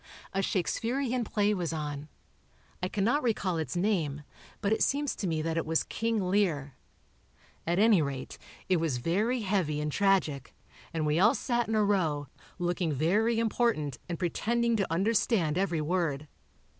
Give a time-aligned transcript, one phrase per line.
[0.33, 2.09] A Shakesperian play was on;
[2.81, 4.23] I cannot recall its name,
[4.59, 6.73] but it seems to me that it was "King Lear."
[7.67, 10.55] At any rate, it was very heavy and tragic,
[10.91, 12.25] and we all sat in a row,
[12.57, 16.27] looking very important and pretending to understand every word.